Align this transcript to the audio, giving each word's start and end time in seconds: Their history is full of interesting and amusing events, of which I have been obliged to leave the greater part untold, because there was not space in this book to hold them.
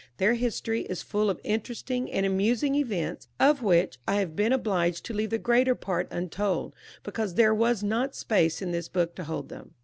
Their 0.17 0.33
history 0.33 0.81
is 0.89 1.03
full 1.03 1.29
of 1.29 1.39
interesting 1.43 2.11
and 2.11 2.25
amusing 2.25 2.73
events, 2.73 3.27
of 3.39 3.61
which 3.61 3.99
I 4.07 4.15
have 4.15 4.35
been 4.35 4.51
obliged 4.51 5.05
to 5.05 5.13
leave 5.13 5.29
the 5.29 5.37
greater 5.37 5.75
part 5.75 6.07
untold, 6.09 6.73
because 7.03 7.35
there 7.35 7.53
was 7.53 7.83
not 7.83 8.15
space 8.15 8.63
in 8.63 8.71
this 8.71 8.89
book 8.89 9.13
to 9.17 9.25
hold 9.25 9.49
them. 9.49 9.75